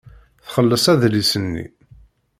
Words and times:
Txelleṣ 0.45 0.85
adlis-nni. 0.91 1.65